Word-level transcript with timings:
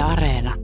Areena. 0.00 0.54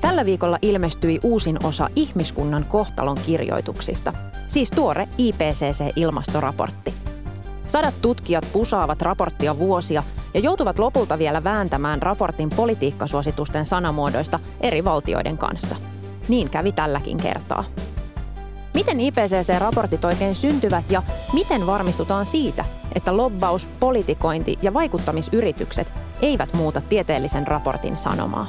Tällä 0.00 0.24
viikolla 0.24 0.58
ilmestyi 0.62 1.20
uusin 1.22 1.66
osa 1.66 1.88
ihmiskunnan 1.96 2.64
kohtalon 2.64 3.18
kirjoituksista, 3.26 4.12
siis 4.46 4.70
tuore 4.70 5.08
IPCC-ilmastoraportti. 5.18 6.94
Sadat 7.66 7.94
tutkijat 8.02 8.48
pusaavat 8.52 9.02
raporttia 9.02 9.58
vuosia 9.58 10.02
ja 10.34 10.40
joutuvat 10.40 10.78
lopulta 10.78 11.18
vielä 11.18 11.44
vääntämään 11.44 12.02
raportin 12.02 12.50
politiikkasuositusten 12.50 13.66
sanamuodoista 13.66 14.40
eri 14.60 14.84
valtioiden 14.84 15.38
kanssa. 15.38 15.76
Niin 16.28 16.50
kävi 16.50 16.72
tälläkin 16.72 17.16
kertaa. 17.16 17.64
Miten 18.78 19.00
IPCC-raportit 19.00 20.04
oikein 20.04 20.34
syntyvät 20.34 20.90
ja 20.90 21.02
miten 21.32 21.66
varmistutaan 21.66 22.26
siitä, 22.26 22.64
että 22.94 23.16
lobbaus, 23.16 23.68
politikointi 23.80 24.58
ja 24.62 24.74
vaikuttamisyritykset 24.74 25.92
eivät 26.22 26.54
muuta 26.54 26.80
tieteellisen 26.80 27.46
raportin 27.46 27.96
sanomaa? 27.96 28.46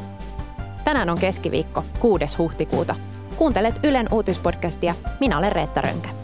Tänään 0.83 1.09
on 1.09 1.19
keskiviikko, 1.19 1.83
6. 1.99 2.37
huhtikuuta. 2.37 2.95
Kuuntelet 3.35 3.79
Ylen 3.83 4.07
uutispodcastia. 4.13 4.95
Minä 5.19 5.37
olen 5.37 5.51
Reetta 5.51 5.81
Rönkä. 5.81 6.18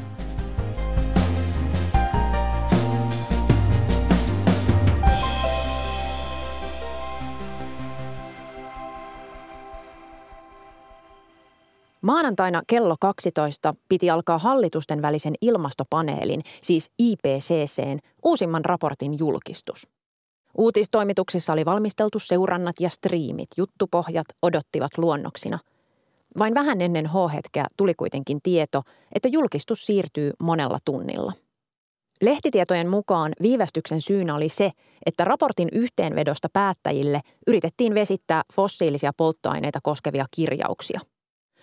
Maanantaina 12.06 12.62
kello 12.68 12.96
12 13.00 13.74
piti 13.90 14.10
alkaa 14.10 14.38
hallitusten 14.38 15.02
välisen 15.02 15.34
ilmastopaneelin, 15.42 16.42
siis 16.62 16.92
IPCCn, 17.00 18.00
uusimman 18.24 18.66
raportin 18.66 19.20
julkistus. 19.20 19.88
Uutistoimituksissa 20.58 21.54
oli 21.54 21.66
valmisteltu 21.66 22.20
seurannat 22.20 22.76
ja 22.80 22.90
striimit, 22.90 23.50
juttupohjat 23.58 24.26
odottivat 24.42 24.98
luonnoksina. 24.98 25.60
Vain 26.40 26.54
vähän 26.54 26.82
ennen 26.82 27.10
H-hetkeä 27.10 27.66
tuli 27.78 27.94
kuitenkin 27.94 28.40
tieto, 28.44 28.82
että 29.16 29.28
julkistus 29.28 29.86
siirtyy 29.86 30.32
monella 30.40 30.78
tunnilla. 30.86 31.34
Lehtitietojen 32.22 32.90
mukaan 32.90 33.32
viivästyksen 33.42 34.02
syynä 34.02 34.36
oli 34.36 34.50
se, 34.50 34.72
että 35.06 35.24
raportin 35.24 35.70
yhteenvedosta 35.72 36.48
päättäjille 36.54 37.22
yritettiin 37.48 37.96
vesittää 37.96 38.44
fossiilisia 38.54 39.12
polttoaineita 39.18 39.80
koskevia 39.84 40.26
kirjauksia– 40.36 41.00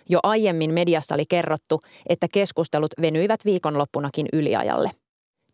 jo 0.09 0.19
aiemmin 0.23 0.73
mediassa 0.73 1.15
oli 1.15 1.23
kerrottu, 1.29 1.79
että 2.09 2.27
keskustelut 2.33 2.91
venyivät 3.01 3.39
viikonloppunakin 3.45 4.25
yliajalle. 4.33 4.91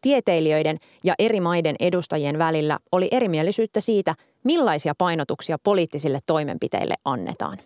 Tieteilijöiden 0.01 0.77
ja 1.03 1.13
eri 1.19 1.39
maiden 1.39 1.75
edustajien 1.79 2.37
välillä 2.37 2.79
oli 2.91 3.07
erimielisyyttä 3.11 3.81
siitä, 3.81 4.15
millaisia 4.43 4.93
painotuksia 4.97 5.57
poliittisille 5.63 6.19
toimenpiteille 6.25 6.95
annetaan. 7.05 7.57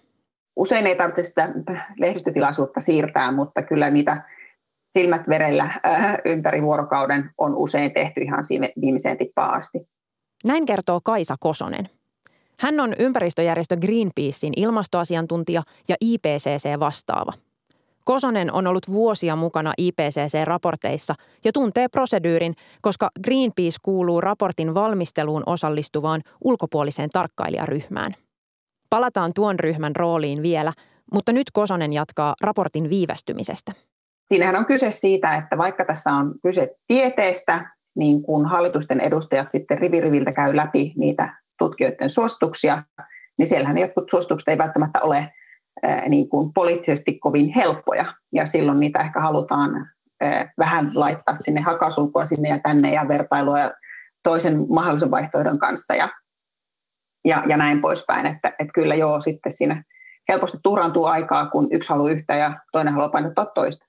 Usein 0.56 0.88
ei 0.88 0.95
tarvitse 0.95 1.23
sitä 1.23 1.50
lehdistötilaisuutta 1.98 2.80
siirtää, 2.80 3.31
mutta 3.31 3.61
kyllä 3.61 3.89
niitä 3.89 4.23
silmät 4.98 5.30
verellä 5.30 5.64
äh, 5.64 6.17
ympäri 6.26 6.61
vuorokauden 6.61 7.30
on 7.38 7.56
usein 7.56 7.94
tehty 7.94 8.22
ihan 8.22 8.44
viimeiseen 8.81 9.17
tippaan 9.17 9.54
asti. 9.54 9.88
Näin 10.45 10.66
kertoo 10.66 11.02
Kaisa 11.04 11.36
Kosonen. 11.39 11.89
Hän 12.59 12.80
on 12.80 12.94
ympäristöjärjestö 13.00 13.78
Greenpeacein 13.78 14.54
ilmastoasiantuntija 14.56 15.64
ja 15.88 15.96
IPCC-vastaava. 16.02 17.34
Kosonen 18.06 18.54
on 18.54 18.68
ollut 18.68 18.88
vuosia 18.88 19.36
mukana 19.36 19.73
IPCC-raporteissa 19.78 21.16
ja 21.45 21.52
tuntee 21.52 21.88
prosedyyrin, 21.88 22.54
koska 22.82 23.10
Greenpeace 23.23 23.78
kuuluu 23.82 24.22
raportin 24.22 24.73
valmisteluun 24.73 25.44
osallistuvaan 25.45 26.22
ulkopuoliseen 26.44 27.10
tarkkailijaryhmään. 27.10 28.14
Palataan 28.90 29.32
tuon 29.36 29.60
ryhmän 29.60 29.95
rooliin 29.95 30.42
vielä, 30.42 30.73
mutta 31.14 31.33
nyt 31.33 31.52
Kosonen 31.54 31.94
jatkaa 31.94 32.36
raportin 32.42 32.89
viivästymisestä. 32.89 33.72
Siinähän 34.26 34.56
on 34.56 34.66
kyse 34.66 34.92
siitä, 34.92 35.36
että 35.36 35.58
vaikka 35.58 35.86
tässä 35.86 36.11
on 36.11 36.36
kyse 36.44 36.76
tieteestä, 36.88 37.76
niin 37.95 38.23
kun 38.23 38.45
hallitusten 38.45 39.00
edustajat 39.00 39.52
sitten 39.52 39.77
riviriviltä 39.77 40.32
käy 40.32 40.56
läpi 40.56 40.94
niitä 40.95 41.42
tutkijoiden 41.64 42.10
suostuksia, 42.10 42.84
niin 43.38 43.48
siellähän 43.48 43.78
jotkut 43.78 44.10
suostukset 44.10 44.48
ei 44.48 44.58
välttämättä 44.58 45.02
ole 45.02 45.34
niin 46.10 46.30
kuin 46.30 46.54
poliittisesti 46.54 47.20
kovin 47.20 47.54
helppoja, 47.56 48.06
ja 48.34 48.46
silloin 48.46 48.80
niitä 48.80 49.00
ehkä 49.00 49.20
halutaan 49.20 49.90
vähän 50.60 50.92
laittaa 50.94 51.36
sinne 51.36 51.62
hakasulkua 51.62 52.26
sinne 52.26 52.50
ja 52.50 52.60
tänne 52.60 52.94
ja 52.94 53.08
vertailua 53.08 53.60
ja 53.60 53.72
toisen 54.24 54.66
mahdollisen 54.70 55.12
vaihtoehdon 55.12 55.60
kanssa 55.60 55.96
ja, 55.96 56.10
ja, 57.26 57.44
ja 57.48 57.58
näin 57.58 57.82
poispäin, 57.82 58.26
että, 58.26 58.48
että 58.48 58.74
kyllä 58.74 58.95
joo 58.95 59.22
sitten 59.22 59.52
siinä 59.52 59.84
helposti 60.30 60.58
tuhraantuu 60.64 61.06
aikaa, 61.06 61.45
kun 61.45 61.68
yksi 61.72 61.90
haluaa 61.90 62.12
yhtä 62.12 62.36
ja 62.36 62.60
toinen 62.72 62.94
haluaa 62.94 63.10
painottaa 63.10 63.45
toista. 63.45 63.88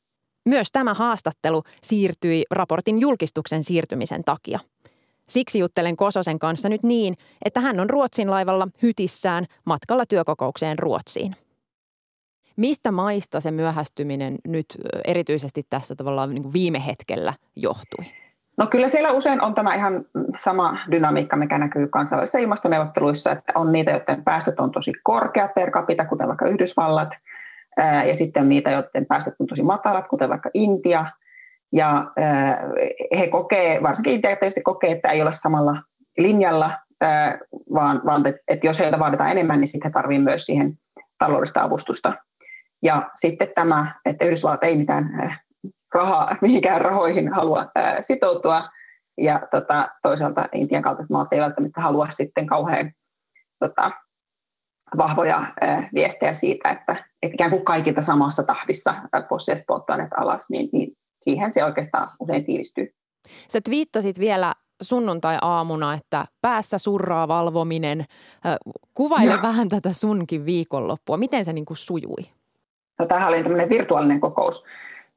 Myös 0.48 0.68
tämä 0.72 0.94
haastattelu 0.94 1.62
siirtyi 1.82 2.44
raportin 2.50 3.00
julkistuksen 3.00 3.64
siirtymisen 3.64 4.24
takia– 4.24 4.58
Siksi 5.28 5.58
juttelen 5.58 5.96
Kososen 5.96 6.38
kanssa 6.38 6.68
nyt 6.68 6.82
niin, 6.82 7.14
että 7.44 7.60
hän 7.60 7.80
on 7.80 7.90
Ruotsin 7.90 8.30
laivalla 8.30 8.68
hytissään 8.82 9.46
matkalla 9.64 10.06
työkokoukseen 10.06 10.78
Ruotsiin. 10.78 11.36
Mistä 12.56 12.92
maista 12.92 13.40
se 13.40 13.50
myöhästyminen 13.50 14.38
nyt 14.48 14.66
erityisesti 15.04 15.62
tässä 15.70 15.94
tavallaan 15.94 16.30
niin 16.30 16.52
viime 16.52 16.86
hetkellä 16.86 17.34
johtui? 17.56 18.04
No 18.56 18.66
kyllä 18.66 18.88
siellä 18.88 19.10
usein 19.10 19.42
on 19.42 19.54
tämä 19.54 19.74
ihan 19.74 20.04
sama 20.36 20.78
dynamiikka, 20.90 21.36
mikä 21.36 21.58
näkyy 21.58 21.88
kansainvälisissä 21.88 22.38
ilmastoneuvotteluissa, 22.38 23.32
että 23.32 23.52
on 23.54 23.72
niitä, 23.72 23.90
joiden 23.90 24.24
päästöt 24.24 24.60
on 24.60 24.70
tosi 24.70 24.92
korkeat 25.02 25.54
per 25.54 25.70
capita, 25.70 26.04
kuten 26.04 26.28
vaikka 26.28 26.48
Yhdysvallat, 26.48 27.08
ja 28.06 28.14
sitten 28.14 28.48
niitä, 28.48 28.70
joiden 28.70 29.06
päästöt 29.06 29.34
on 29.38 29.46
tosi 29.46 29.62
matalat, 29.62 30.08
kuten 30.08 30.28
vaikka 30.28 30.50
Intia– 30.54 31.06
ja 31.74 32.12
he 33.18 33.28
kokee, 33.28 33.82
varsinkin 33.82 34.22
tietysti 34.22 34.62
kokee, 34.62 34.92
että 34.92 35.08
ei 35.08 35.22
ole 35.22 35.32
samalla 35.32 35.82
linjalla, 36.18 36.78
vaan, 37.74 38.02
vaan 38.06 38.22
että 38.48 38.66
jos 38.66 38.78
heiltä 38.78 38.98
vaaditaan 38.98 39.30
enemmän, 39.30 39.60
niin 39.60 39.68
sitten 39.68 39.90
he 39.90 39.92
tarvitsevat 39.92 40.24
myös 40.24 40.46
siihen 40.46 40.78
taloudellista 41.18 41.62
avustusta. 41.62 42.12
Ja 42.82 43.10
sitten 43.14 43.48
tämä, 43.54 44.00
että 44.04 44.24
Yhdysvallat 44.24 44.64
ei 44.64 44.76
mitään 44.76 45.40
rahaa, 45.94 46.36
mihinkään 46.40 46.80
rahoihin 46.80 47.32
halua 47.32 47.66
sitoutua, 48.00 48.68
ja 49.20 49.40
tota, 49.50 49.88
toisaalta 50.02 50.48
Intian 50.54 50.82
kaltaiset 50.82 51.10
maat 51.10 51.32
ei 51.32 51.40
välttämättä 51.40 51.80
halua 51.80 52.06
sitten 52.10 52.46
kauhean 52.46 52.92
tota, 53.58 53.90
vahvoja 54.98 55.46
viestejä 55.94 56.34
siitä, 56.34 56.70
että, 56.70 56.92
että 57.22 57.34
ikään 57.34 57.50
kuin 57.50 57.64
kaikilta 57.64 58.02
samassa 58.02 58.42
tahdissa 58.42 58.94
fossiiliset 59.28 59.66
polttoaineet 59.66 60.10
alas, 60.16 60.50
niin, 60.50 60.68
niin 60.72 60.92
siihen 61.24 61.52
se 61.52 61.64
oikeastaan 61.64 62.08
usein 62.20 62.44
tiivistyy. 62.44 62.94
Sä 63.48 63.60
twiittasit 63.60 64.18
vielä 64.18 64.54
sunnuntai-aamuna, 64.82 65.94
että 65.94 66.26
päässä 66.42 66.78
surraa 66.78 67.28
valvominen. 67.28 68.04
Kuvaile 68.94 69.36
no. 69.36 69.42
vähän 69.42 69.68
tätä 69.68 69.92
sunkin 69.92 70.46
viikonloppua. 70.46 71.16
Miten 71.16 71.44
se 71.44 71.52
niin 71.52 71.64
kuin 71.64 71.76
sujui? 71.76 72.30
No, 72.98 73.06
tämähän 73.06 73.28
oli 73.28 73.42
tämmöinen 73.42 73.68
virtuaalinen 73.68 74.20
kokous. 74.20 74.64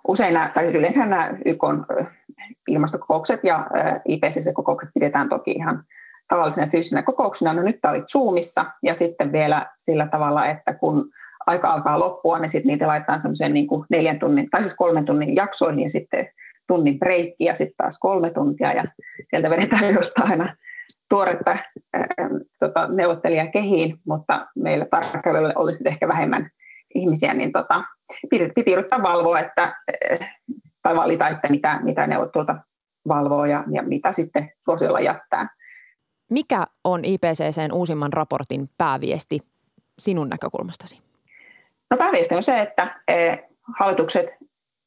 Usein 0.07 0.33
nämä, 0.33 0.51
tai 0.53 0.65
yleensä 0.65 1.05
nämä 1.05 1.29
YK 1.45 1.63
ilmastokokoukset 2.67 3.39
ja 3.43 3.67
IPCC-kokoukset 4.07 4.89
pidetään 4.93 5.29
toki 5.29 5.51
ihan 5.51 5.83
tavallisena 6.27 6.71
fyysisenä 6.71 7.01
kokouksena. 7.03 7.53
No 7.53 7.61
nyt 7.61 7.81
tämä 7.81 7.91
oli 7.91 8.03
Zoomissa 8.11 8.65
ja 8.83 8.95
sitten 8.95 9.31
vielä 9.31 9.65
sillä 9.77 10.07
tavalla, 10.07 10.45
että 10.45 10.73
kun 10.73 11.09
aika 11.47 11.69
alkaa 11.69 11.99
loppua, 11.99 12.39
niin 12.39 12.49
sitten 12.49 12.67
niitä 12.67 12.87
laitetaan 12.87 13.19
semmoiseen 13.19 13.53
niin 13.53 13.67
kuin 13.67 13.85
neljän 13.89 14.19
tunnin, 14.19 14.49
tai 14.49 14.61
siis 14.61 14.75
kolmen 14.75 15.05
tunnin 15.05 15.35
jaksoihin 15.35 15.83
ja 15.83 15.89
sitten 15.89 16.27
tunnin 16.67 16.99
breikki 16.99 17.45
ja 17.45 17.55
sitten 17.55 17.75
taas 17.77 17.99
kolme 17.99 18.29
tuntia 18.29 18.73
ja 18.73 18.83
sieltä 19.29 19.49
vedetään 19.49 19.93
jostain 19.99 20.31
aina 20.31 20.55
tuoretta 21.09 21.57
ää, 21.93 22.07
tota, 22.59 22.87
neuvottelijaa 22.87 23.47
kehiin, 23.47 23.99
mutta 24.07 24.47
meillä 24.55 24.85
tarkkailijoille 24.85 25.53
olisi 25.57 25.83
ehkä 25.87 26.07
vähemmän 26.07 26.49
ihmisiä, 26.95 27.33
niin 27.33 27.51
tota, 27.51 27.83
piti, 28.29 28.49
piti 28.55 28.73
yrittää 28.73 29.03
valvoa, 29.03 29.39
että, 29.39 29.75
tai 30.81 30.95
valita, 30.95 31.27
että 31.27 31.49
mitä, 31.49 31.79
mitä 31.83 32.07
neuvottelulta 32.07 32.55
valvoo 33.07 33.45
ja, 33.45 33.63
ja 33.71 33.83
mitä 33.83 34.11
sitten 34.11 34.51
suosiolla 34.65 34.99
jättää. 34.99 35.55
Mikä 36.31 36.65
on 36.83 37.05
IPCCn 37.05 37.73
uusimman 37.73 38.13
raportin 38.13 38.69
pääviesti 38.77 39.39
sinun 39.99 40.29
näkökulmastasi? 40.29 41.06
No 41.91 41.97
pääviesti 41.97 42.35
on 42.35 42.43
se, 42.43 42.61
että 42.61 43.01
e, 43.07 43.37
hallitukset, 43.79 44.27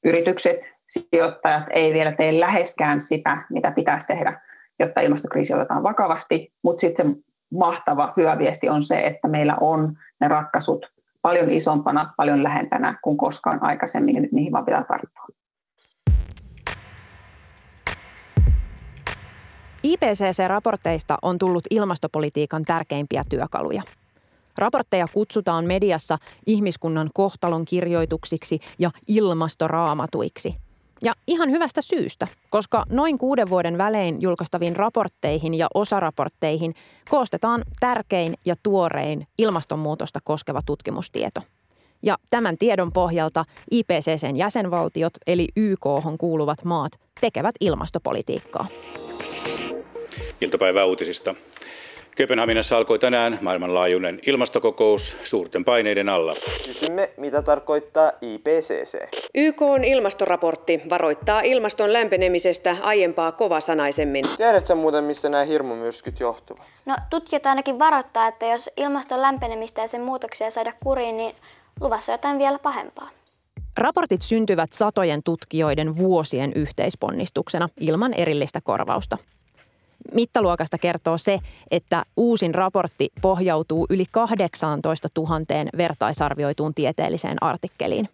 yritykset, 0.05 0.73
sijoittajat 0.87 1.64
ei 1.70 1.94
vielä 1.94 2.12
tee 2.12 2.41
läheskään 2.41 3.00
sitä, 3.00 3.44
mitä 3.50 3.73
pitäisi 3.73 4.06
tehdä, 4.06 4.41
jotta 4.79 5.00
ilmastokriisi 5.00 5.55
otetaan 5.55 5.82
vakavasti. 5.82 6.52
Mutta 6.62 6.81
sitten 6.81 7.06
se 7.06 7.17
mahtava 7.55 8.12
hyvä 8.17 8.38
viesti 8.38 8.69
on 8.69 8.82
se, 8.82 9.00
että 9.00 9.29
meillä 9.29 9.56
on 9.61 9.99
ne 10.20 10.29
ratkaisut 10.29 10.87
paljon 11.23 11.50
isompana, 11.50 12.12
paljon 12.17 12.43
lähempänä 12.43 12.99
kuin 13.02 13.17
koskaan 13.17 13.62
aikaisemmin, 13.62 14.14
ja 14.14 14.20
nyt 14.20 14.32
niihin 14.32 14.52
vaan 14.52 14.64
pitää 14.64 14.85
tarttua. 14.85 15.26
IPCC-raporteista 19.82 21.19
on 21.23 21.38
tullut 21.38 21.64
ilmastopolitiikan 21.70 22.62
tärkeimpiä 22.62 23.23
työkaluja. 23.31 23.82
Raportteja 24.58 25.06
kutsutaan 25.12 25.64
mediassa 25.64 26.19
ihmiskunnan 26.47 27.11
kohtalon 27.14 27.64
kirjoituksiksi 27.64 28.61
ja 28.79 28.91
ilmastoraamatuiksi. 29.08 30.55
Ja 31.02 31.12
ihan 31.26 31.50
hyvästä 31.50 31.82
syystä, 31.82 32.29
koska 32.50 32.85
noin 32.88 33.19
kuuden 33.19 33.50
vuoden 33.50 33.79
välein 33.79 34.23
julkaistaviin 34.23 34.76
raportteihin 34.76 35.55
ja 35.55 35.67
osaraportteihin 35.75 36.75
koostetaan 37.08 37.62
tärkein 37.81 38.35
ja 38.47 38.55
tuorein 38.62 39.26
ilmastonmuutosta 39.38 40.19
koskeva 40.25 40.61
tutkimustieto. 40.67 41.41
Ja 42.02 42.17
tämän 42.31 42.58
tiedon 42.58 42.93
pohjalta 42.93 43.44
IPCCn 43.70 44.37
jäsenvaltiot 44.37 45.12
eli 45.26 45.49
YK 45.56 45.87
kuuluvat 46.19 46.64
maat 46.64 46.93
tekevät 47.20 47.55
ilmastopolitiikkaa. 47.61 48.67
Iltapäivää 50.41 50.85
uutisista. 50.85 51.35
Kööpenhaminassa 52.20 52.76
alkoi 52.76 52.99
tänään 52.99 53.38
maailmanlaajuinen 53.40 54.20
ilmastokokous 54.26 55.17
suurten 55.25 55.64
paineiden 55.64 56.08
alla. 56.08 56.37
Kysymme, 56.64 57.11
mitä 57.17 57.43
tarkoittaa 57.43 58.12
IPCC. 58.20 58.99
YK 59.34 59.62
on 59.62 59.84
ilmastoraportti 59.84 60.81
varoittaa 60.90 61.40
ilmaston 61.40 61.93
lämpenemisestä 61.93 62.76
aiempaa 62.82 63.32
kovasanaisemmin. 63.32 64.25
Tiedätkö 64.37 64.75
muuten, 64.75 65.05
missä 65.05 65.28
nämä 65.28 65.44
hirmumyrskyt 65.44 66.20
johtuvat? 66.20 66.62
No, 66.87 66.96
tutkijat 67.11 67.46
ainakin 67.46 67.78
varoittaa, 67.78 68.28
että 68.28 68.46
jos 68.46 68.70
ilmaston 68.76 69.23
lämpenemistä 69.23 69.81
ja 69.81 69.88
sen 69.88 70.02
muutoksia 70.02 70.50
saada 70.50 70.73
kuriin, 70.84 71.16
niin 71.16 71.34
luvassa 71.81 72.12
jotain 72.12 72.38
vielä 72.38 72.58
pahempaa. 72.58 73.11
Raportit 73.78 74.23
syntyvät 74.23 74.73
satojen 74.73 75.23
tutkijoiden 75.25 75.96
vuosien 75.96 76.52
yhteisponnistuksena 76.55 77.69
ilman 77.81 78.14
erillistä 78.14 78.61
korvausta. 78.64 79.19
Mittaluokasta 80.14 80.78
kertoo 80.78 81.18
se, 81.18 81.38
että 81.70 82.02
uusin 82.16 82.54
raportti 82.54 83.08
pohjautuu 83.22 83.86
yli 83.90 84.04
18 84.10 85.08
000 85.16 85.40
vertaisarvioituun 85.76 86.74
tieteelliseen 86.74 87.36
artikkeliin. 87.40 88.08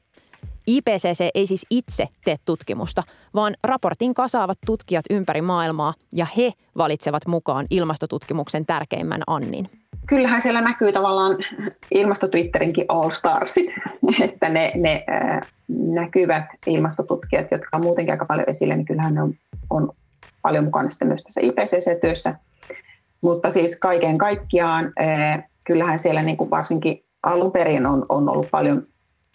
IPCC 0.67 1.31
ei 1.35 1.47
siis 1.47 1.67
itse 1.71 2.07
tee 2.25 2.37
tutkimusta, 2.45 3.03
vaan 3.35 3.55
raportin 3.65 4.15
kasaavat 4.15 4.59
tutkijat 4.67 5.05
ympäri 5.11 5.41
maailmaa 5.41 5.95
ja 6.15 6.27
he 6.37 6.53
valitsevat 6.77 7.27
mukaan 7.27 7.67
ilmastotutkimuksen 7.71 8.67
tärkeimmän 8.67 9.23
annin. 9.27 9.71
Kyllähän 10.07 10.43
siellä 10.43 10.61
näkyy 10.61 10.93
tavallaan 10.93 11.37
ilmastotwitterinkin 11.91 12.85
all 12.89 13.11
starsit, 13.11 13.75
että 14.25 14.49
ne, 14.49 14.73
ne 14.75 15.05
äh, 15.11 15.41
näkyvät 15.69 16.45
ilmastotutkijat, 16.67 17.51
jotka 17.51 17.77
on 17.77 17.83
muutenkin 17.83 18.13
aika 18.13 18.25
paljon 18.25 18.49
esillä, 18.49 18.77
niin 18.77 18.87
kyllähän 18.87 19.15
ne 19.15 19.23
on, 19.23 19.35
on 19.71 19.93
paljon 20.47 20.65
mukana 20.65 20.91
sitten 20.91 21.09
myös 21.09 21.23
tässä 21.23 21.41
IPCC-työssä. 21.41 22.35
Mutta 23.21 23.51
siis 23.51 23.77
kaiken 23.77 24.19
kaikkiaan 24.19 24.93
kyllähän 25.67 25.99
siellä 25.99 26.23
niin 26.23 26.37
kuin 26.37 26.51
varsinkin 26.51 27.05
alun 27.23 27.53
perin 27.53 27.87
on, 27.87 28.07
on 28.09 28.29
ollut 28.29 28.51
paljon 28.51 28.87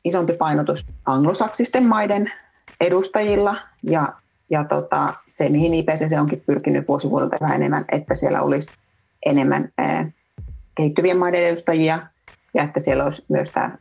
isompi 0.03 0.33
painotus 0.33 0.87
anglosaksisten 1.05 1.85
maiden 1.85 2.31
edustajilla 2.81 3.55
ja, 3.83 4.13
ja 4.49 4.63
tota, 4.63 5.13
se, 5.27 5.49
mihin 5.49 5.73
IPCC 5.73 6.19
onkin 6.19 6.43
pyrkinyt 6.45 6.87
vuosivuodelta 6.87 7.37
vähän 7.41 7.55
enemmän, 7.55 7.85
että 7.91 8.15
siellä 8.15 8.41
olisi 8.41 8.77
enemmän 9.25 9.69
ää, 9.77 10.11
kehittyvien 10.75 11.17
maiden 11.17 11.43
edustajia 11.43 11.99
ja 12.53 12.63
että 12.63 12.79
siellä 12.79 13.03
olisi 13.03 13.25
myös 13.29 13.49
tämä 13.49 13.77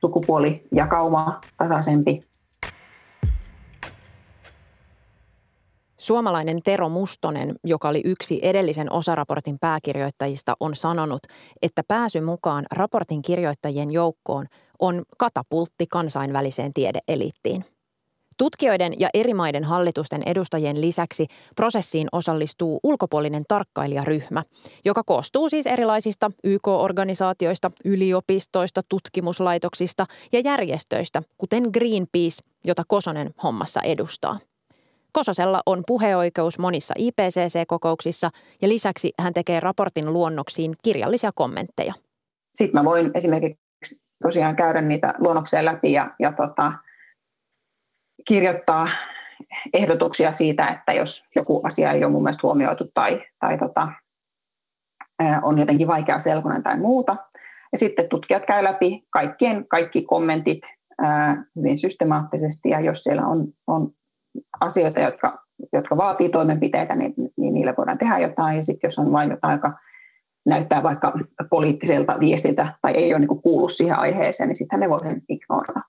sukupuolijakauma 0.00 1.40
tasaisempi 1.56 2.22
Suomalainen 6.06 6.62
Tero 6.62 6.88
Mustonen, 6.88 7.54
joka 7.64 7.88
oli 7.88 8.00
yksi 8.04 8.40
edellisen 8.42 8.92
osaraportin 8.92 9.56
pääkirjoittajista, 9.60 10.54
on 10.60 10.74
sanonut, 10.74 11.20
että 11.62 11.82
pääsy 11.88 12.20
mukaan 12.20 12.64
raportin 12.70 13.22
kirjoittajien 13.22 13.90
joukkoon 13.90 14.46
on 14.78 15.02
katapultti 15.18 15.86
kansainväliseen 15.90 16.74
tiedeeliittiin. 16.74 17.64
Tutkijoiden 18.38 19.00
ja 19.00 19.08
eri 19.14 19.34
maiden 19.34 19.64
hallitusten 19.64 20.22
edustajien 20.26 20.80
lisäksi 20.80 21.26
prosessiin 21.56 22.08
osallistuu 22.12 22.80
ulkopuolinen 22.82 23.42
tarkkailijaryhmä, 23.48 24.42
joka 24.84 25.02
koostuu 25.06 25.48
siis 25.48 25.66
erilaisista 25.66 26.30
YK-organisaatioista, 26.44 27.70
yliopistoista, 27.84 28.80
tutkimuslaitoksista 28.88 30.06
ja 30.32 30.40
järjestöistä, 30.40 31.22
kuten 31.38 31.62
Greenpeace, 31.72 32.42
jota 32.64 32.82
Kosonen 32.88 33.34
hommassa 33.42 33.80
edustaa. 33.82 34.38
Kososella 35.16 35.62
on 35.66 35.82
puheoikeus 35.86 36.58
monissa 36.58 36.94
IPCC-kokouksissa 36.98 38.30
ja 38.62 38.68
lisäksi 38.68 39.12
hän 39.20 39.34
tekee 39.34 39.60
raportin 39.60 40.12
luonnoksiin 40.12 40.74
kirjallisia 40.82 41.30
kommentteja. 41.34 41.94
Sitten 42.54 42.80
mä 42.80 42.84
voin 42.84 43.10
esimerkiksi 43.14 44.02
tosiaan 44.22 44.56
käydä 44.56 44.80
niitä 44.80 45.14
luonnoksia 45.18 45.64
läpi 45.64 45.92
ja, 45.92 46.10
ja 46.18 46.32
tota, 46.32 46.72
kirjoittaa 48.28 48.88
ehdotuksia 49.72 50.32
siitä, 50.32 50.68
että 50.68 50.92
jos 50.92 51.24
joku 51.36 51.60
asia 51.64 51.92
ei 51.92 52.04
ole 52.04 52.12
mun 52.12 52.22
mielestä 52.22 52.46
huomioitu 52.46 52.90
tai, 52.94 53.22
tai 53.38 53.58
tota, 53.58 53.88
on 55.42 55.58
jotenkin 55.58 55.86
vaikea 55.86 56.18
selkoinen 56.18 56.62
tai 56.62 56.78
muuta. 56.78 57.16
Ja 57.72 57.78
sitten 57.78 58.08
tutkijat 58.08 58.46
käy 58.46 58.64
läpi 58.64 59.06
kaikkien, 59.10 59.68
kaikki 59.68 60.02
kommentit 60.02 60.62
ää, 61.02 61.44
hyvin 61.56 61.78
systemaattisesti 61.78 62.68
ja 62.68 62.80
jos 62.80 63.04
siellä 63.04 63.26
on, 63.26 63.48
on 63.66 63.92
asioita, 64.60 65.00
jotka, 65.00 65.44
jotka 65.72 65.96
vaatii 65.96 66.28
toimenpiteitä, 66.28 66.96
niin, 66.96 67.14
niin 67.36 67.54
niillä 67.54 67.74
voidaan 67.78 67.98
tehdä 67.98 68.18
jotain. 68.18 68.56
Ja 68.56 68.62
sitten 68.62 68.88
jos 68.88 68.98
on 68.98 69.12
vain 69.12 69.30
jotain, 69.30 69.52
joka 69.52 69.72
näyttää 70.46 70.82
vaikka 70.82 71.12
poliittiselta 71.50 72.20
viestiltä 72.20 72.74
tai 72.82 72.92
ei 72.92 73.14
ole 73.14 73.18
niin 73.18 73.42
kuullut 73.42 73.72
siihen 73.72 73.98
aiheeseen, 73.98 74.48
niin 74.48 74.56
sitten 74.56 74.80
ne 74.80 74.90
voi 74.90 75.00
ignorata. 75.28 75.80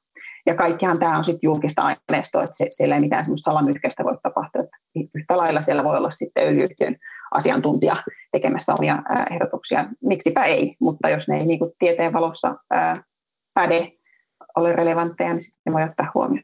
Ja 0.46 0.56
kaikkihan 0.56 1.00
tämä 1.00 1.18
on 1.18 1.24
sitten 1.24 1.48
julkista 1.48 1.82
aineistoa, 1.82 2.44
että 2.44 2.58
se, 2.58 2.68
siellä 2.70 2.96
ei 2.96 3.02
mitään 3.02 3.26
semmoista 3.26 3.52
salamyhkäistä 3.52 4.04
voi 4.04 4.18
tapahtua. 4.24 4.62
Että 4.62 4.78
yhtä 5.16 5.38
lailla 5.38 5.62
siellä 5.62 5.84
voi 5.84 5.98
olla 5.98 6.10
sitten 6.10 6.48
öljyyhtiön 6.48 6.96
asiantuntija 7.32 7.96
tekemässä 8.32 8.74
omia 8.74 9.04
ehdotuksia. 9.32 9.86
Miksipä 10.04 10.44
ei, 10.44 10.76
mutta 10.82 11.10
jos 11.10 11.28
ne 11.28 11.38
ei 11.38 11.46
niin 11.46 11.60
tieteen 11.80 12.14
valossa 12.14 12.56
päde, 13.54 13.92
ole 14.56 14.74
relevantteja, 14.74 15.34
niin 15.34 15.42
sitten 15.42 15.62
ne 15.66 15.74
voi 15.74 15.84
ottaa 15.84 16.12
huomioon. 16.14 16.44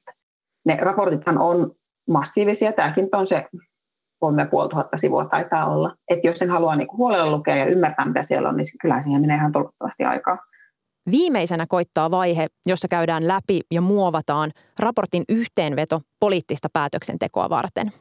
Ne 0.65 0.77
raportithan 0.81 1.38
on 1.38 1.71
massiivisia. 2.09 2.73
Tämäkin 2.73 3.09
on 3.13 3.27
se 3.27 3.45
3500 4.19 4.97
sivua 4.97 5.25
taitaa 5.25 5.65
olla. 5.65 5.95
Että 6.10 6.27
jos 6.27 6.39
sen 6.39 6.50
haluaa 6.50 6.75
niin 6.75 6.98
huolella 6.98 7.31
lukea 7.31 7.55
ja 7.55 7.65
ymmärtää, 7.65 8.05
mitä 8.05 8.24
siellä 8.24 8.50
on, 8.50 8.57
niin 8.57 8.65
kyllä 8.81 9.01
siihen 9.01 9.22
menee 9.22 9.38
ihan 9.38 9.51
tolkuttomasti 9.51 10.03
aikaa. 10.03 10.38
Viimeisenä 11.12 11.65
koittaa 11.69 12.12
vaihe, 12.12 12.48
jossa 12.65 12.88
käydään 12.88 13.27
läpi 13.27 13.62
ja 13.72 13.81
muovataan 13.81 14.51
raportin 14.79 15.24
yhteenveto 15.29 16.00
poliittista 16.19 16.67
päätöksentekoa 16.74 17.50
varten. 17.50 17.91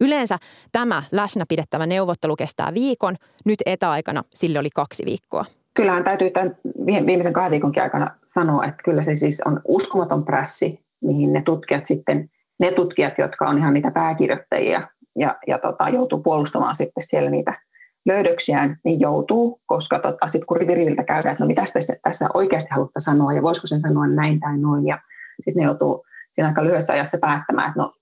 Yleensä 0.00 0.38
tämä 0.72 1.02
läsnä 1.12 1.44
pidettävä 1.48 1.86
neuvottelu 1.86 2.36
kestää 2.36 2.74
viikon, 2.74 3.14
nyt 3.44 3.58
etäaikana 3.66 4.24
sille 4.34 4.58
oli 4.58 4.68
kaksi 4.74 5.04
viikkoa. 5.04 5.44
Kyllähän 5.74 6.04
täytyy 6.04 6.30
tämän 6.30 6.56
viimeisen 6.86 7.32
kahden 7.32 7.50
viikonkin 7.50 7.82
aikana 7.82 8.16
sanoa, 8.26 8.64
että 8.64 8.82
kyllä 8.84 9.02
se 9.02 9.14
siis 9.14 9.42
on 9.46 9.60
uskomaton 9.68 10.24
prässi, 10.24 10.80
mihin 11.00 11.32
ne 11.32 11.42
tutkijat 11.42 11.86
sitten 11.86 12.30
ne 12.60 12.72
tutkijat, 12.72 13.14
jotka 13.18 13.48
on 13.48 13.58
ihan 13.58 13.74
niitä 13.74 13.90
pääkirjoittajia 13.90 14.88
ja, 15.18 15.38
ja 15.46 15.58
tota, 15.58 15.88
joutuu 15.88 16.22
puolustamaan 16.22 16.76
sitten 16.76 17.02
siellä 17.02 17.30
niitä 17.30 17.60
löydöksiään, 18.06 18.80
niin 18.84 19.00
joutuu, 19.00 19.60
koska 19.66 19.98
tota, 19.98 20.28
sitten 20.28 20.46
kun 20.46 20.56
riviriviltä 20.56 21.04
käydään, 21.04 21.32
että 21.32 21.44
no 21.44 21.48
mitä 21.48 21.64
tässä, 21.74 21.94
tässä 22.02 22.28
oikeasti 22.34 22.68
halutta 22.70 23.00
sanoa 23.00 23.32
ja 23.32 23.42
voisiko 23.42 23.66
sen 23.66 23.80
sanoa 23.80 24.06
näin 24.06 24.40
tai 24.40 24.58
noin 24.58 24.86
ja 24.86 24.98
sitten 25.36 25.54
ne 25.60 25.64
joutuu 25.64 26.04
siinä 26.32 26.48
aika 26.48 26.64
lyhyessä 26.64 26.92
ajassa 26.92 27.18
päättämään, 27.20 27.68
että 27.68 27.80
no 27.80 27.92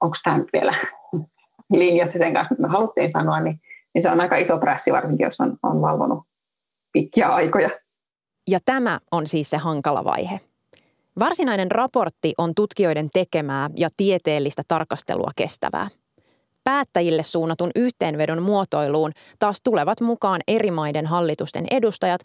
onko 0.00 0.16
tämä 0.24 0.38
vielä 0.52 0.74
linjassa 1.70 2.18
sen 2.18 2.34
kanssa, 2.34 2.54
mitä 2.54 2.62
me 2.62 2.68
haluttiin 2.68 3.10
sanoa, 3.10 3.40
niin, 3.40 3.60
niin 3.94 4.02
se 4.02 4.10
on 4.10 4.20
aika 4.20 4.36
iso 4.36 4.58
prässi 4.58 4.92
varsinkin, 4.92 5.24
jos 5.24 5.40
on, 5.40 5.56
on 5.62 5.82
valvonut 5.82 6.24
pitkiä 6.92 7.28
aikoja. 7.28 7.70
Ja 8.48 8.58
tämä 8.64 9.00
on 9.12 9.26
siis 9.26 9.50
se 9.50 9.56
hankala 9.56 10.04
vaihe. 10.04 10.40
Varsinainen 11.20 11.70
raportti 11.70 12.34
on 12.38 12.54
tutkijoiden 12.54 13.08
tekemää 13.12 13.70
ja 13.76 13.88
tieteellistä 13.96 14.62
tarkastelua 14.68 15.30
kestävää. 15.36 15.88
Päättäjille 16.64 17.22
suunnatun 17.22 17.70
yhteenvedon 17.76 18.42
muotoiluun 18.42 19.12
taas 19.38 19.60
tulevat 19.64 20.00
mukaan 20.00 20.40
eri 20.48 20.70
maiden 20.70 21.06
hallitusten 21.06 21.64
edustajat, 21.70 22.20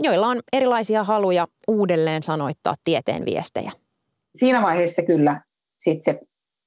joilla 0.00 0.26
on 0.26 0.40
erilaisia 0.52 1.04
haluja 1.04 1.46
uudelleen 1.68 2.22
sanoittaa 2.22 2.74
tieteen 2.84 3.24
viestejä. 3.24 3.72
Siinä 4.34 4.62
vaiheessa 4.62 5.02
kyllä 5.02 5.42
sit 5.78 6.02
se 6.02 6.20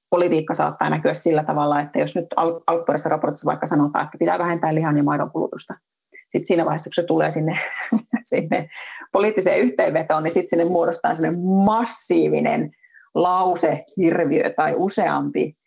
politiikka 0.09 0.55
saattaa 0.55 0.89
näkyä 0.89 1.13
sillä 1.13 1.43
tavalla, 1.43 1.79
että 1.79 1.99
jos 1.99 2.15
nyt 2.15 2.25
alkuperäisessä 2.67 3.09
raportissa 3.09 3.45
vaikka 3.45 3.65
sanotaan, 3.65 4.05
että 4.05 4.17
pitää 4.17 4.39
vähentää 4.39 4.75
lihan 4.75 4.97
ja 4.97 5.03
maidon 5.03 5.31
kulutusta, 5.31 5.73
sitten 6.33 6.45
siinä 6.45 6.65
vaiheessa, 6.65 6.89
kun 6.89 6.93
se 6.93 7.03
tulee 7.03 7.31
sinne, 7.31 7.59
sinne 8.33 8.69
poliittiseen 9.11 9.61
yhteenvetoon, 9.61 10.23
niin 10.23 10.31
sitten 10.31 10.49
sinne 10.49 10.65
muodostaa 10.65 11.15
sinne 11.15 11.31
massiivinen 11.65 12.71
lause, 13.15 13.83
hirviö 13.97 14.49
tai 14.49 14.73
useampi, 14.77 15.57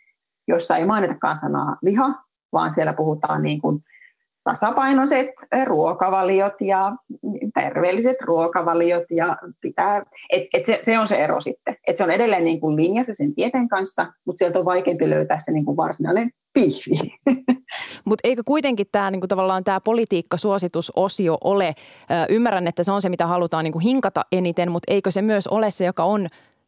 jossa 0.49 0.77
ei 0.77 0.85
mainitakaan 0.85 1.37
sanaa 1.37 1.77
liha, 1.83 2.15
vaan 2.53 2.71
siellä 2.71 2.93
puhutaan 2.93 3.43
niin 3.43 3.61
kuin 3.61 3.85
tasapainoiset 4.47 5.27
ruokavaliot 5.65 6.53
ja 6.61 6.93
terveelliset 7.55 8.17
ruokavaliot 8.23 9.05
ja 9.11 9.37
pitää, 9.61 10.03
et, 10.31 10.43
et 10.55 10.67
se, 10.67 10.79
se, 10.83 10.99
on 10.99 11.09
se 11.09 11.17
ero 11.17 11.41
sitten, 11.41 11.77
että 11.87 11.99
se 11.99 12.05
on 12.05 12.11
edelleen 12.11 12.45
niin 12.45 12.61
kuin 12.61 12.77
linjassa 12.77 13.15
sen 13.15 13.35
tieteen 13.35 13.69
kanssa, 13.69 14.07
mutta 14.25 14.39
sieltä 14.39 14.59
on 14.59 14.65
vaikeampi 14.65 15.11
löytää 15.11 15.39
se 15.39 15.53
niin 15.53 15.65
kuin 15.65 15.77
varsinainen 15.77 16.31
pihvi. 16.53 17.15
Mutta 18.05 18.29
eikö 18.29 18.43
kuitenkin 18.47 18.87
tämä 18.93 19.11
niinku 19.11 19.27
tavallaan 19.27 19.65
tämä 19.65 19.81
politiikkasuositusosio 19.81 21.39
ole, 21.45 21.69
ö, 21.69 21.75
ymmärrän, 22.29 22.67
että 22.67 22.85
se 22.85 22.93
on 22.93 23.03
se, 23.03 23.09
mitä 23.09 23.27
halutaan 23.27 23.65
niinku 23.65 23.79
hinkata 23.79 24.23
eniten, 24.33 24.73
mutta 24.73 24.93
eikö 24.93 25.11
se 25.11 25.23
myös 25.23 25.47
ole 25.47 25.71
se, 25.71 25.85
joka 25.85 26.05
on 26.05 26.27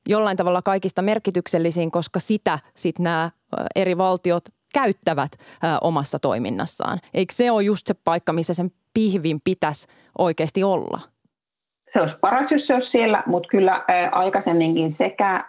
jollain 0.08 0.36
tavalla 0.36 0.62
kaikista 0.62 1.02
merkityksellisin, 1.02 1.90
koska 1.90 2.20
sitä 2.20 2.58
sitten 2.76 3.04
nämä 3.04 3.30
eri 3.76 3.98
valtiot 3.98 4.44
käyttävät 4.74 5.32
ö, 5.34 5.66
omassa 5.80 6.18
toiminnassaan. 6.18 6.98
Eikö 7.14 7.34
se 7.34 7.50
ole 7.50 7.62
just 7.62 7.86
se 7.86 7.94
paikka, 7.94 8.32
missä 8.32 8.54
sen 8.54 8.70
pihvin 8.94 9.40
pitäisi 9.44 9.88
oikeasti 10.18 10.64
olla? 10.64 11.00
Se 11.88 12.00
olisi 12.00 12.18
paras, 12.20 12.52
jos 12.52 12.66
se 12.66 12.74
olisi 12.74 12.90
siellä, 12.90 13.22
mutta 13.26 13.48
kyllä 13.48 13.72
ä, 13.72 13.84
aikaisemminkin 14.12 14.92
sekä 14.92 15.34
ä, 15.34 15.44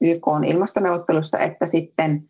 YK 0.00 0.28
on 0.28 0.44
ilmastoneuvottelussa 0.44 1.38
että 1.38 1.66
sitten– 1.66 2.22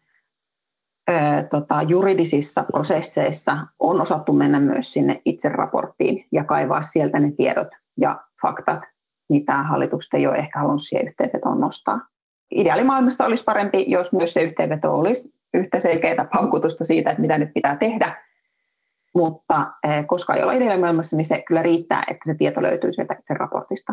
tota, 1.51 1.83
juridisissa 1.83 2.63
prosesseissa 2.63 3.67
on 3.79 4.01
osattu 4.01 4.33
mennä 4.33 4.61
myös 4.61 4.93
sinne 4.93 5.23
itse 5.25 5.49
raporttiin 5.49 6.27
ja 6.33 6.45
kaivaa 6.45 6.83
sieltä 6.83 7.19
ne 7.19 7.31
tiedot 7.31 7.69
ja 8.01 8.21
faktat, 8.43 8.81
mitä 9.29 9.63
hallitukset 9.63 10.15
ei 10.15 10.27
ole 10.27 10.37
ehkä 10.37 10.59
halunnut 10.59 10.83
siihen 10.83 11.07
yhteenvetoon 11.07 11.61
nostaa. 11.61 12.01
Ideaalimaailmassa 12.51 13.25
olisi 13.27 13.45
parempi, 13.45 13.85
jos 13.89 14.13
myös 14.13 14.35
se 14.35 14.43
yhteenveto 14.43 14.99
olisi 14.99 15.33
yhtä 15.55 15.81
selkeää 15.81 16.29
paukutusta 16.35 16.85
siitä, 16.85 17.11
että 17.11 17.21
mitä 17.21 17.39
nyt 17.39 17.55
pitää 17.55 17.77
tehdä. 17.77 18.25
Mutta 19.15 19.67
koska 20.07 20.35
ei 20.35 20.43
olla 20.43 20.53
ideaalimaailmassa, 20.53 21.17
niin 21.17 21.25
se 21.25 21.43
kyllä 21.43 21.63
riittää, 21.63 22.05
että 22.11 22.33
se 22.33 22.35
tieto 22.35 22.63
löytyy 22.63 22.93
sieltä 22.93 23.17
itse 23.19 23.35
raportista 23.35 23.93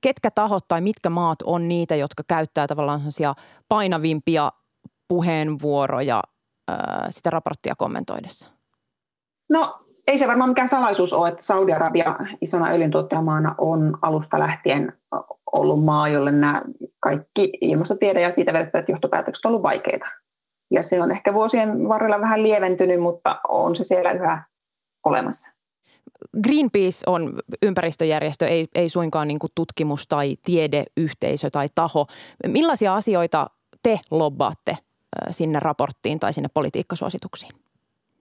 ketkä 0.00 0.28
tahot 0.34 0.68
tai 0.68 0.80
mitkä 0.80 1.10
maat 1.10 1.42
on 1.44 1.68
niitä, 1.68 1.96
jotka 1.96 2.22
käyttää 2.28 2.66
tavallaan 2.66 3.00
painavimpia 3.68 4.52
puheenvuoroja 5.08 6.22
sitä 7.10 7.30
raporttia 7.30 7.74
kommentoidessa? 7.78 8.48
No 9.50 9.78
ei 10.06 10.18
se 10.18 10.26
varmaan 10.26 10.50
mikään 10.50 10.68
salaisuus 10.68 11.12
ole, 11.12 11.28
että 11.28 11.44
Saudi-Arabia 11.44 12.16
isona 12.40 12.68
öljyntuottajamaana 12.68 13.54
on 13.58 13.98
alusta 14.02 14.38
lähtien 14.38 14.92
ollut 15.52 15.84
maa, 15.84 16.08
jolle 16.08 16.32
nämä 16.32 16.62
kaikki 17.00 17.50
ilmastotiede 17.60 18.20
ja 18.20 18.30
siitä 18.30 18.52
vedettävät 18.52 18.88
johtopäätökset 18.88 19.44
ovat 19.44 19.50
olleet 19.50 19.62
vaikeita. 19.62 20.06
Ja 20.70 20.82
se 20.82 21.02
on 21.02 21.10
ehkä 21.10 21.34
vuosien 21.34 21.88
varrella 21.88 22.20
vähän 22.20 22.42
lieventynyt, 22.42 23.00
mutta 23.00 23.40
on 23.48 23.76
se 23.76 23.84
siellä 23.84 24.12
yhä 24.12 24.44
olemassa. 25.04 25.58
Greenpeace 26.44 27.02
on 27.06 27.38
ympäristöjärjestö, 27.62 28.46
ei, 28.46 28.68
ei 28.74 28.88
suinkaan 28.88 29.28
niin 29.28 29.38
kuin 29.38 29.52
tutkimus- 29.54 30.06
tai 30.06 30.36
tiedeyhteisö 30.44 31.50
tai 31.50 31.68
taho. 31.74 32.06
Millaisia 32.46 32.94
asioita 32.94 33.46
te 33.82 34.00
lobbaatte 34.10 34.76
sinne 35.30 35.60
raporttiin 35.60 36.20
tai 36.20 36.32
sinne 36.32 36.48
politiikkasuosituksiin? 36.54 37.52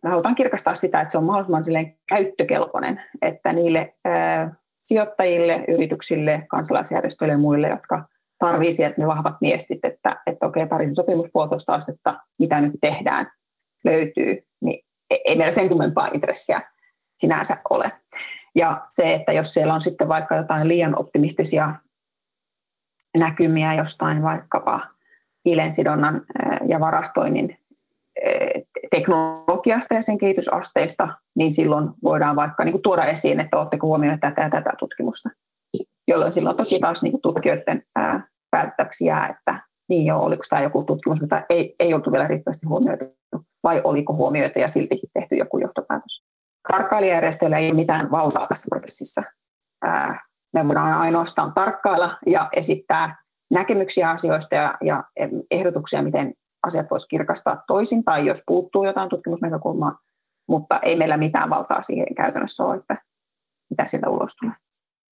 Me 0.03 0.09
halutaan 0.09 0.35
kirkastaa 0.35 0.75
sitä, 0.75 1.01
että 1.01 1.11
se 1.11 1.17
on 1.17 1.23
mahdollisimman 1.23 1.63
käyttökelpoinen, 2.07 3.01
että 3.21 3.53
niille 3.53 3.95
ää, 4.05 4.55
sijoittajille, 4.79 5.65
yrityksille, 5.67 6.45
kansalaisjärjestöille 6.47 7.31
ja 7.31 7.37
muille, 7.37 7.67
jotka 7.67 8.03
tarvii 8.39 8.71
sieltä 8.71 8.95
ne 8.97 9.07
vahvat 9.07 9.35
viestit, 9.41 9.85
että, 9.85 10.21
että 10.25 10.45
okei, 10.45 10.67
Pariisin 10.67 10.95
sopimus 10.95 11.29
puolitoista 11.33 11.73
astetta, 11.73 12.19
mitä 12.39 12.61
nyt 12.61 12.73
tehdään, 12.81 13.31
löytyy, 13.85 14.43
niin 14.61 14.85
ei 15.09 15.35
meillä 15.35 15.51
sen 15.51 15.69
kummempaa 15.69 16.09
intressiä 16.13 16.61
sinänsä 17.17 17.57
ole. 17.69 17.91
Ja 18.55 18.85
se, 18.87 19.13
että 19.13 19.31
jos 19.31 19.53
siellä 19.53 19.73
on 19.73 19.81
sitten 19.81 20.07
vaikka 20.07 20.35
jotain 20.35 20.67
liian 20.67 20.99
optimistisia 20.99 21.75
näkymiä 23.17 23.73
jostain 23.73 24.23
vaikkapa 24.23 24.87
hiilensidonnan 25.45 26.25
ja 26.67 26.79
varastoinnin 26.79 27.57
teknologiasta 28.91 29.93
ja 29.93 30.01
sen 30.01 30.17
kehitysasteista, 30.17 31.07
niin 31.35 31.51
silloin 31.51 31.89
voidaan 32.03 32.35
vaikka 32.35 32.63
niin 32.63 32.81
tuoda 32.81 33.05
esiin, 33.05 33.39
että 33.39 33.57
oletteko 33.57 33.87
huomioineet 33.87 34.19
tätä 34.19 34.41
ja 34.41 34.49
tätä 34.49 34.71
tutkimusta. 34.79 35.29
Jolloin 36.07 36.31
silloin 36.31 36.57
toki 36.57 36.79
taas 36.79 37.03
niin 37.03 37.21
tutkijoiden 37.21 37.83
päättäväksi 38.51 39.05
jää, 39.05 39.27
että 39.27 39.67
niin 39.89 40.05
joo, 40.05 40.23
oliko 40.23 40.43
tämä 40.49 40.61
joku 40.61 40.83
tutkimus, 40.83 41.21
mitä 41.21 41.45
ei, 41.49 41.75
ei 41.79 41.93
oltu 41.93 42.11
vielä 42.11 42.27
riittävästi 42.27 42.65
huomioitu, 42.67 43.05
vai 43.63 43.81
oliko 43.83 44.13
huomioitu 44.13 44.59
ja 44.59 44.67
silti 44.67 44.99
tehty 45.13 45.35
joku 45.35 45.57
johtopäätös. 45.57 46.25
Tarkkailijajärjestöillä 46.71 47.57
ei 47.57 47.67
ole 47.67 47.75
mitään 47.75 48.11
valtaa 48.11 48.47
tässä 48.47 48.67
prosessissa. 48.69 49.23
Me 50.53 50.67
voidaan 50.67 50.93
ainoastaan 50.93 51.53
tarkkailla 51.53 52.17
ja 52.27 52.49
esittää 52.55 53.23
näkemyksiä 53.53 54.09
asioista 54.09 54.55
ja, 54.55 54.77
ja 54.81 55.03
ehdotuksia, 55.51 56.01
miten 56.01 56.33
asiat 56.67 56.87
voisi 56.91 57.07
kirkastaa 57.07 57.63
toisin, 57.67 58.03
tai 58.03 58.25
jos 58.25 58.43
puuttuu 58.47 58.85
jotain 58.85 59.09
tutkimusnäkökulmaa, 59.09 59.99
mutta 60.49 60.79
ei 60.79 60.95
meillä 60.95 61.17
mitään 61.17 61.49
valtaa 61.49 61.83
siihen 61.83 62.15
käytännössä 62.15 62.63
ole, 62.63 62.75
että 62.75 62.97
mitä 63.69 63.85
sieltä 63.85 64.09
ulos 64.09 64.35
tulee. 64.35 64.55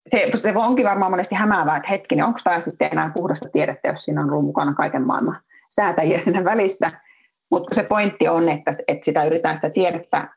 Se, 0.08 0.32
se 0.36 0.54
onkin 0.56 0.86
varmaan 0.86 1.12
monesti 1.12 1.36
hämäävää, 1.36 1.78
että 1.78 1.90
hetkinen, 1.90 2.26
onko 2.26 2.40
tämä 2.44 2.62
sitten 2.62 2.90
enää 2.92 3.12
puhdasta 3.16 3.50
tiedettä, 3.50 3.90
jos 3.90 4.06
siinä 4.06 4.22
on 4.22 4.32
ollut 4.32 4.46
mukana 4.46 4.74
kaiken 4.74 5.08
maailman 5.08 5.42
säätäjiä 5.76 6.20
siinä 6.20 6.44
välissä. 6.44 6.92
Mutta 7.52 7.76
se 7.76 7.84
pointti 7.84 8.28
on, 8.28 8.50
että, 8.50 8.72
että 8.88 9.06
sitä 9.06 9.24
yritetään 9.24 9.56
sitä 9.56 9.70
tiedettä 9.70 10.30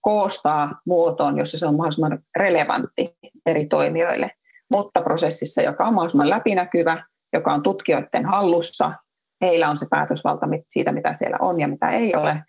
koostaa 0.00 0.80
muotoon, 0.86 1.38
jossa 1.38 1.58
se 1.58 1.66
on 1.66 1.76
mahdollisimman 1.76 2.18
relevantti 2.36 3.16
eri 3.46 3.66
toimijoille, 3.66 4.30
mutta 4.70 5.02
prosessissa, 5.02 5.62
joka 5.62 5.84
on 5.84 5.94
mahdollisimman 5.94 6.30
läpinäkyvä, 6.30 7.04
joka 7.32 7.52
on 7.52 7.62
tutkijoiden 7.62 8.26
hallussa. 8.26 8.92
Heillä 9.40 9.70
on 9.70 9.76
se 9.76 9.86
päätösvalta 9.90 10.46
siitä, 10.68 10.92
mitä 10.92 11.12
siellä 11.12 11.36
on 11.40 11.60
ja 11.60 11.68
mitä 11.68 11.88
ei 11.88 12.16
ole. 12.16 12.42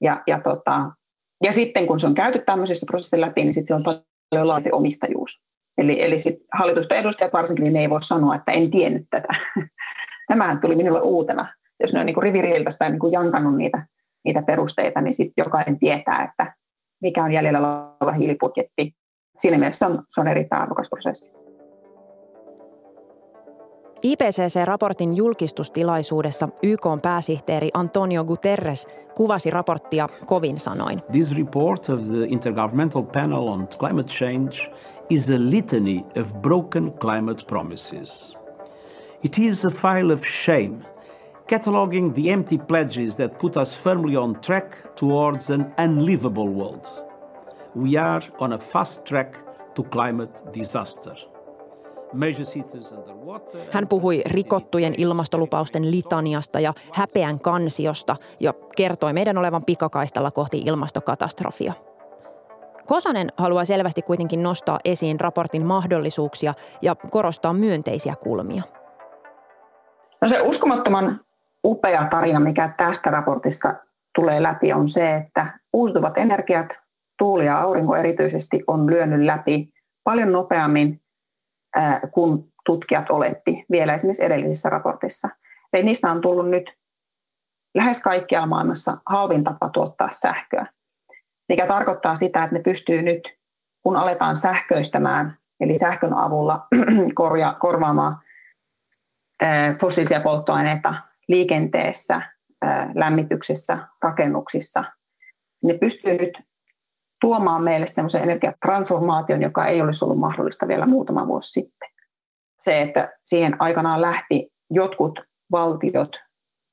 Ja, 0.00 0.22
ja, 0.26 0.40
tota, 0.40 0.90
ja 1.44 1.52
sitten 1.52 1.86
kun 1.86 2.00
se 2.00 2.06
on 2.06 2.14
käyty 2.14 2.38
tämmöisessä 2.38 2.86
prosessissa 2.90 3.20
läpi, 3.20 3.44
niin 3.44 3.52
sitten 3.52 3.66
se 3.66 3.74
on 3.74 3.82
paljon 4.30 4.48
laajempi 4.48 4.70
omistajuus. 4.72 5.47
Eli, 5.78 6.02
eli 6.02 6.18
sit 6.18 6.36
hallitusten 6.58 6.98
edustajat 6.98 7.32
varsinkin, 7.32 7.62
niin 7.62 7.72
ne 7.72 7.80
ei 7.80 7.90
voi 7.90 8.02
sanoa, 8.02 8.34
että 8.34 8.52
en 8.52 8.70
tiennyt 8.70 9.06
tätä. 9.10 9.28
Tämähän 10.28 10.60
tuli 10.60 10.76
minulle 10.76 11.00
uutena. 11.00 11.54
Jos 11.80 11.92
ne 11.92 12.00
on 12.00 12.06
niin 12.06 12.22
riviriltä 12.22 12.70
sitä 12.70 12.88
niin 12.88 13.12
jankannut 13.12 13.56
niitä, 13.56 13.86
niitä 14.24 14.42
perusteita, 14.42 15.00
niin 15.00 15.14
sitten 15.14 15.44
jokainen 15.44 15.78
tietää, 15.78 16.24
että 16.24 16.54
mikä 17.02 17.24
on 17.24 17.32
jäljellä 17.32 17.58
oleva 18.00 18.12
hiilibudjetti. 18.12 18.94
Siinä 19.38 19.58
mielessä 19.58 19.86
se 19.86 19.92
on, 19.92 20.04
se 20.10 20.20
on 20.20 20.28
erittäin 20.28 20.62
arvokas 20.62 20.88
prosessi. 20.88 21.47
IPCC-raportin 24.04 25.16
julkistustilaisuudessa 25.16 26.48
YK 26.62 26.86
pääsihteeri 27.02 27.70
Antonio 27.74 28.24
Guterres 28.24 28.88
kuvasi 29.14 29.50
raporttia 29.50 30.08
kovin 30.26 30.60
sanoin. 30.60 31.02
This 31.12 31.36
report 31.36 31.88
of 31.88 32.00
the 32.00 32.26
Intergovernmental 32.26 33.02
Panel 33.12 33.48
on 33.48 33.68
Climate 33.68 34.08
Change 34.08 34.72
is 35.10 35.30
a 35.30 35.38
litany 35.50 36.04
of 36.20 36.34
broken 36.34 36.92
climate 36.92 37.44
promises. 37.46 38.36
It 39.24 39.38
is 39.38 39.64
a 39.64 39.70
file 39.70 40.12
of 40.12 40.20
shame, 40.26 40.78
cataloging 41.52 42.14
the 42.14 42.32
empty 42.32 42.58
pledges 42.58 43.16
that 43.16 43.38
put 43.38 43.56
us 43.56 43.82
firmly 43.82 44.16
on 44.16 44.40
track 44.40 44.94
towards 44.96 45.50
an 45.50 45.66
unlivable 45.76 46.48
world. 46.48 46.86
We 47.74 47.98
are 47.98 48.22
on 48.38 48.52
a 48.52 48.58
fast 48.58 49.04
track 49.04 49.34
to 49.74 49.82
climate 49.82 50.42
disaster. 50.52 51.14
Hän 53.70 53.88
puhui 53.88 54.22
rikottujen 54.26 54.94
ilmastolupausten 54.98 55.90
litaniasta 55.90 56.60
ja 56.60 56.74
häpeän 56.94 57.40
kansiosta 57.40 58.16
ja 58.40 58.54
kertoi 58.76 59.12
meidän 59.12 59.38
olevan 59.38 59.64
pikakaistalla 59.64 60.30
kohti 60.30 60.62
ilmastokatastrofia. 60.66 61.72
Kosonen 62.86 63.28
haluaa 63.36 63.64
selvästi 63.64 64.02
kuitenkin 64.02 64.42
nostaa 64.42 64.78
esiin 64.84 65.20
raportin 65.20 65.66
mahdollisuuksia 65.66 66.54
ja 66.82 66.94
korostaa 66.94 67.52
myönteisiä 67.52 68.14
kulmia. 68.16 68.62
No 70.22 70.28
se 70.28 70.40
uskomattoman 70.40 71.20
upea 71.64 72.06
tarina, 72.10 72.40
mikä 72.40 72.74
tästä 72.76 73.10
raportista 73.10 73.74
tulee 74.14 74.42
läpi, 74.42 74.72
on 74.72 74.88
se, 74.88 75.14
että 75.14 75.58
uusiutuvat 75.72 76.18
energiat, 76.18 76.66
tuuli 77.18 77.46
ja 77.46 77.60
aurinko 77.60 77.96
erityisesti, 77.96 78.64
on 78.66 78.90
lyönyt 78.90 79.26
läpi 79.26 79.72
paljon 80.04 80.32
nopeammin 80.32 81.00
kun 82.12 82.52
tutkijat 82.66 83.10
oletti 83.10 83.64
vielä 83.70 83.94
esimerkiksi 83.94 84.24
edellisessä 84.24 84.68
raportissa. 84.68 85.28
Eli 85.72 85.82
niistä 85.82 86.10
on 86.10 86.20
tullut 86.20 86.50
nyt 86.50 86.78
lähes 87.74 88.02
kaikkialla 88.02 88.46
maailmassa 88.46 88.98
halvin 89.06 89.44
tapa 89.44 89.68
tuottaa 89.68 90.08
sähköä, 90.10 90.66
mikä 91.48 91.66
tarkoittaa 91.66 92.16
sitä, 92.16 92.44
että 92.44 92.56
ne 92.56 92.62
pystyy 92.62 93.02
nyt, 93.02 93.20
kun 93.82 93.96
aletaan 93.96 94.36
sähköistämään, 94.36 95.38
eli 95.60 95.78
sähkön 95.78 96.14
avulla 96.14 96.66
korja, 97.14 97.56
korvaamaan 97.60 98.18
fossiilisia 99.80 100.20
polttoaineita 100.20 100.94
liikenteessä, 101.28 102.22
lämmityksessä, 102.94 103.78
rakennuksissa, 104.02 104.84
ne 105.64 105.74
pystyy 105.74 106.18
nyt 106.18 106.38
tuomaan 107.20 107.62
meille 107.62 107.86
semmoisen 107.86 108.22
energiatransformaation, 108.22 109.42
joka 109.42 109.66
ei 109.66 109.82
olisi 109.82 110.04
ollut 110.04 110.18
mahdollista 110.18 110.68
vielä 110.68 110.86
muutama 110.86 111.26
vuosi 111.26 111.52
sitten. 111.52 111.88
Se, 112.60 112.82
että 112.82 113.12
siihen 113.26 113.56
aikanaan 113.58 114.00
lähti 114.00 114.52
jotkut 114.70 115.20
valtiot 115.50 116.16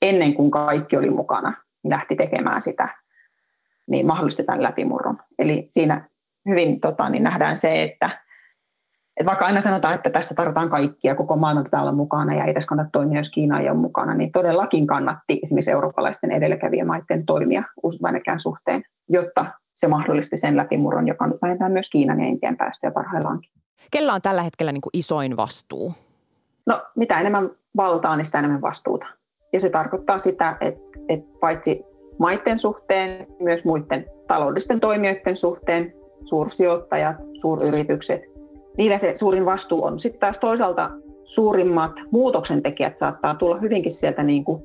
ennen 0.02 0.34
kuin 0.34 0.52
kaikki 0.52 0.98
oli 0.98 1.10
mukana, 1.10 1.54
niin 1.84 1.92
lähti 1.92 2.16
tekemään 2.16 2.62
sitä, 2.62 2.88
niin 3.88 4.06
mahdollistetaan 4.06 4.64
läpimurron. 4.64 5.18
Eli 5.40 5.68
siinä 5.72 6.10
hyvin 6.50 6.80
tota, 6.80 7.10
niin 7.10 7.24
nähdään 7.24 7.58
se, 7.58 7.84
että, 7.84 8.10
että 9.18 9.26
vaikka 9.26 9.46
aina 9.46 9.62
sanotaan, 9.62 9.96
että 9.96 10.10
tässä 10.10 10.36
tarvitaan 10.36 10.70
kaikkia, 10.70 11.16
koko 11.16 11.36
maailman 11.36 11.64
pitää 11.64 11.82
olla 11.82 11.92
mukana 11.92 12.36
ja 12.36 12.46
ei 12.46 12.54
tässä 12.54 12.68
kannata 12.68 12.90
toimia, 12.94 13.20
jos 13.20 13.30
Kiina 13.30 13.60
ei 13.60 13.70
ole 13.70 13.78
mukana, 13.78 14.14
niin 14.14 14.32
todellakin 14.32 14.88
kannatti 14.88 15.40
esimerkiksi 15.44 15.72
eurooppalaisten 15.72 16.32
edelläkävijämaiden 16.32 17.26
toimia 17.26 17.64
uusiutuvan 17.84 18.40
suhteen, 18.40 18.84
jotta 19.10 19.46
se 19.76 19.88
mahdollisti 19.88 20.38
sen 20.38 20.58
läpimurron, 20.58 21.08
joka 21.08 21.28
nyt 21.28 21.42
vähentää 21.42 21.70
myös 21.70 21.90
Kiinan 21.90 22.20
ja 22.20 22.28
Intian 22.28 22.58
päästöjä 22.58 22.92
parhaillaankin. 22.92 23.52
Kellä 23.92 24.14
on 24.14 24.22
tällä 24.22 24.44
hetkellä 24.44 24.72
niin 24.72 24.82
kuin 24.82 24.92
isoin 24.94 25.38
vastuu? 25.38 25.94
No 26.66 26.82
mitä 26.96 27.20
enemmän 27.20 27.50
valtaa, 27.78 28.16
niin 28.16 28.26
sitä 28.26 28.40
enemmän 28.40 28.62
vastuuta. 28.62 29.08
Ja 29.54 29.60
se 29.60 29.70
tarkoittaa 29.70 30.20
sitä, 30.20 30.58
että, 30.62 31.00
että 31.10 31.40
paitsi 31.40 31.84
maiden 32.20 32.60
suhteen, 32.60 33.28
myös 33.40 33.66
muiden 33.66 34.06
taloudellisten 34.28 34.80
toimijoiden 34.80 35.36
suhteen, 35.36 35.94
suursijoittajat, 36.24 37.16
suuryritykset, 37.42 38.22
niillä 38.78 38.98
se 38.98 39.16
suurin 39.16 39.46
vastuu 39.46 39.86
on. 39.86 40.00
Sitten 40.00 40.20
taas 40.20 40.40
toisaalta 40.40 40.92
suurimmat 41.24 41.92
muutoksen 42.12 42.64
tekijät 42.64 42.98
saattaa 42.98 43.36
tulla 43.36 43.58
hyvinkin 43.58 43.92
sieltä 43.92 44.24
niin 44.24 44.46
kuin 44.46 44.64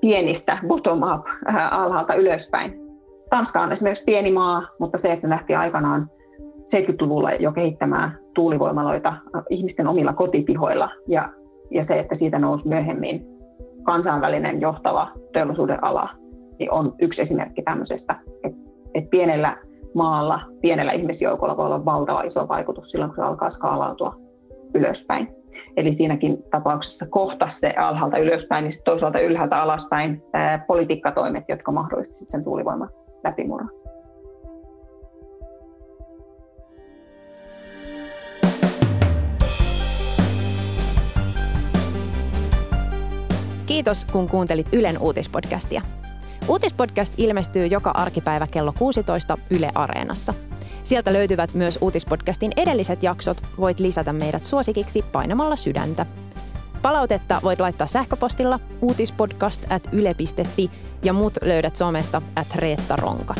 pienistä 0.00 0.58
bottom-up, 0.66 1.26
äh, 1.48 1.74
alhaalta 1.74 2.14
ylöspäin. 2.14 2.83
Tanska 3.34 3.60
on 3.60 3.72
esimerkiksi 3.72 4.04
pieni 4.04 4.32
maa, 4.32 4.62
mutta 4.78 4.98
se, 4.98 5.12
että 5.12 5.28
lähti 5.28 5.54
aikanaan 5.54 6.10
70-luvulla 6.60 7.32
jo 7.32 7.52
kehittämään 7.52 8.18
tuulivoimaloita 8.34 9.08
äh, 9.08 9.42
ihmisten 9.50 9.88
omilla 9.88 10.12
kotipihoilla 10.12 10.90
ja, 11.08 11.28
ja 11.70 11.84
se, 11.84 11.98
että 11.98 12.14
siitä 12.14 12.38
nousi 12.38 12.68
myöhemmin 12.68 13.26
kansainvälinen 13.82 14.60
johtava 14.60 15.08
teollisuuden 15.32 15.84
ala, 15.84 16.08
niin 16.58 16.72
on 16.72 16.94
yksi 17.02 17.22
esimerkki 17.22 17.62
tämmöisestä, 17.62 18.20
että, 18.44 18.58
että 18.94 19.10
pienellä 19.10 19.56
maalla, 19.94 20.40
pienellä 20.60 20.92
ihmisjoukolla 20.92 21.56
voi 21.56 21.66
olla 21.66 21.84
valtava 21.84 22.22
iso 22.22 22.48
vaikutus 22.48 22.90
silloin, 22.90 23.10
kun 23.10 23.16
se 23.16 23.22
alkaa 23.22 23.50
skaalautua 23.50 24.14
ylöspäin. 24.74 25.28
Eli 25.76 25.92
siinäkin 25.92 26.42
tapauksessa 26.50 27.06
kohta 27.10 27.48
se 27.48 27.74
alhaalta 27.76 28.18
ylöspäin, 28.18 28.62
niin 28.64 28.72
toisaalta 28.84 29.20
ylhäältä 29.20 29.62
alaspäin 29.62 30.22
ää, 30.32 30.64
politiikkatoimet, 30.66 31.44
jotka 31.48 31.72
mahdollistivat 31.72 32.28
sen 32.28 32.44
tuulivoiman 32.44 32.90
läpimurron. 33.24 33.70
Kiitos, 43.66 44.04
kun 44.04 44.28
kuuntelit 44.28 44.66
Ylen 44.72 44.98
uutispodcastia. 44.98 45.82
Uutispodcast 46.48 47.14
ilmestyy 47.16 47.66
joka 47.66 47.90
arkipäivä 47.90 48.46
kello 48.52 48.72
16 48.78 49.38
Yle 49.50 49.70
Areenassa. 49.74 50.34
Sieltä 50.82 51.12
löytyvät 51.12 51.54
myös 51.54 51.78
uutispodcastin 51.80 52.52
edelliset 52.56 53.02
jaksot. 53.02 53.38
Voit 53.60 53.80
lisätä 53.80 54.12
meidät 54.12 54.44
suosikiksi 54.44 55.04
painamalla 55.12 55.56
sydäntä. 55.56 56.06
Palautetta 56.84 57.40
voit 57.42 57.60
laittaa 57.60 57.86
sähköpostilla 57.86 58.60
uutispodcast 58.80 59.72
at 59.72 59.88
yle.fi 59.92 60.70
ja 61.02 61.12
muut 61.12 61.32
löydät 61.42 61.76
somesta 61.76 62.22
at 62.36 62.54
Reetta 62.54 62.96
Ronka. 62.96 63.34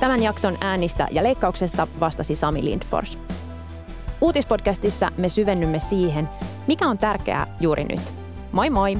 Tämän 0.00 0.22
jakson 0.22 0.56
äänistä 0.60 1.08
ja 1.10 1.22
leikkauksesta 1.22 1.86
vastasi 2.00 2.34
Sami 2.34 2.64
Lindfors. 2.64 3.18
Uutispodcastissa 4.20 5.10
me 5.16 5.28
syvennymme 5.28 5.78
siihen, 5.78 6.28
mikä 6.66 6.88
on 6.88 6.98
tärkeää 6.98 7.46
juuri 7.60 7.84
nyt. 7.84 8.14
Moi 8.52 8.70
moi! 8.70 8.98